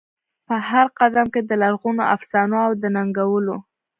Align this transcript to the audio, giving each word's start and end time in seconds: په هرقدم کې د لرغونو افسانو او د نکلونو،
په 0.47 0.55
هرقدم 0.69 1.27
کې 1.33 1.41
د 1.43 1.51
لرغونو 1.61 2.03
افسانو 2.15 2.57
او 2.65 2.71
د 2.81 2.83
نکلونو، 2.95 3.55